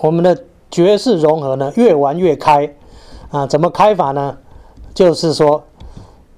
[0.00, 0.36] 我们的
[0.70, 2.72] 爵士融合呢越玩越开
[3.30, 4.36] 啊，怎么开法呢？
[4.94, 5.62] 就是说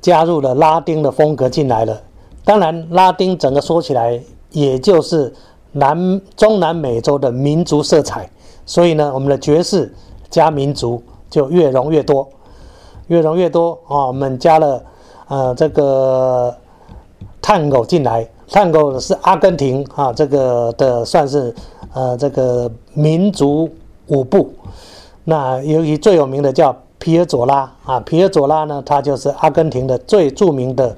[0.00, 2.00] 加入了拉丁的风格进来了。
[2.44, 4.20] 当然，拉丁整个说起来，
[4.50, 5.32] 也就是
[5.72, 8.28] 南中南美洲的民族色彩。
[8.66, 9.92] 所以呢，我们的爵士
[10.30, 12.28] 加民族就越融越多，
[13.08, 14.06] 越融越多啊！
[14.06, 14.82] 我们加了
[15.28, 16.54] 呃这个
[17.40, 21.54] 探戈进来，探戈是阿根廷啊这个的算是
[21.92, 23.68] 呃这个民族
[24.06, 24.54] 舞步。
[25.24, 30.96] 那由于最有名的叫皮尔佐拉啊，皮尔佐拉呢，他就是阿根廷的最著名的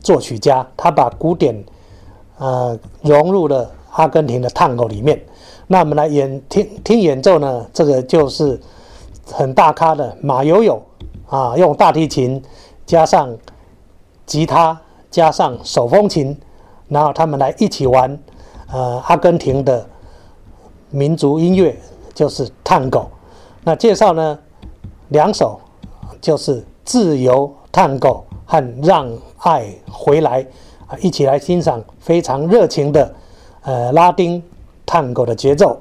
[0.00, 1.64] 作曲家，他把古典
[2.38, 5.20] 呃融入了阿根廷的探戈里面。
[5.66, 8.60] 那我们来演听听演奏呢，这个就是
[9.30, 10.82] 很大咖的马友友
[11.28, 12.42] 啊，用大提琴
[12.86, 13.36] 加上
[14.24, 16.36] 吉他加上手风琴，
[16.88, 18.18] 然后他们来一起玩
[18.72, 19.86] 呃阿根廷的
[20.90, 21.76] 民族音乐，
[22.14, 23.06] 就是探戈。
[23.64, 24.38] 那介绍呢
[25.08, 25.60] 两首
[26.20, 30.46] 就是自由探戈和让爱回来
[30.86, 33.14] 啊，一起来欣赏非常热情的
[33.62, 34.42] 呃拉丁。
[34.90, 35.78] 探戈的节奏。